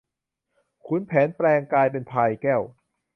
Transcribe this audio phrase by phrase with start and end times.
[0.85, 2.61] ขุนแผนแผลงแปลงกายเป็นพลายแก้ว